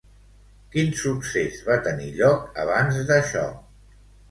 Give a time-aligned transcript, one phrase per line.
[0.75, 3.47] Quin succés va tenir lloc abans d'això?